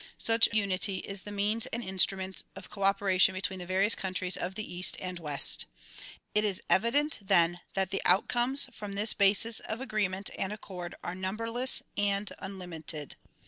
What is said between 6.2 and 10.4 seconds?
It is evident then that the outcomes from this basis of agreement